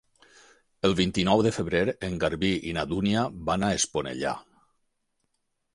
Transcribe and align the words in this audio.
El 0.87 0.95
vint-i-nou 0.99 1.43
de 1.47 1.51
febrer 1.57 1.81
en 2.09 2.17
Garbí 2.25 2.51
i 2.71 2.75
na 2.79 2.87
Dúnia 2.95 3.27
van 3.51 3.69
a 3.69 3.71
Esponellà. 3.83 4.35